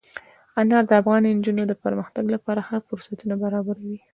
[0.61, 3.97] انار د افغان نجونو د پرمختګ لپاره ښه فرصتونه برابروي.